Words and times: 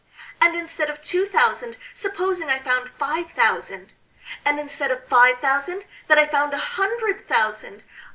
And 0.41 0.55
instead 0.55 0.89
of 0.89 1.03
two 1.03 1.27
thousand 1.27 1.77
supposing 1.93 2.49
I 2.49 2.57
found 2.57 2.89
five 2.97 3.29
thousand? 3.29 3.93
and 4.43 4.59
instead 4.59 4.89
of 4.89 5.07
five 5.07 5.37
thousand 5.41 5.85
that 6.07 6.17
I 6.17 6.25
found 6.25 6.55
a 6.55 6.69
hundred 6.73 7.27
thousand? 7.27 7.83